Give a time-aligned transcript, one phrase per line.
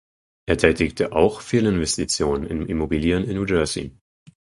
[0.47, 3.95] Er tätigte auch Fehlinvestitionen in Immobilien in New Jersey.